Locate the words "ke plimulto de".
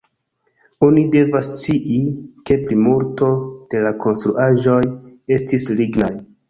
2.51-3.87